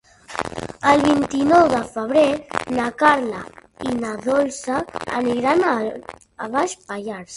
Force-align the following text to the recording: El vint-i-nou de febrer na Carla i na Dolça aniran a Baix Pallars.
El 0.91 1.01
vint-i-nou 1.07 1.65
de 1.73 1.81
febrer 1.97 2.23
na 2.79 2.87
Carla 3.03 3.43
i 3.91 3.95
na 3.99 4.15
Dolça 4.25 4.81
aniran 5.21 5.67
a 5.75 5.79
Baix 6.57 6.79
Pallars. 6.91 7.29